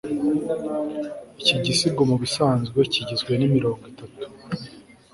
iki 1.41 1.55
gisigo 1.65 2.01
mubisanzwe 2.09 2.79
kigizwe 2.93 3.31
n'imirongo 3.35 3.83
itatu 3.93 4.23